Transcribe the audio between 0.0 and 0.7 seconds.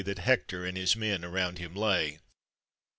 That Hector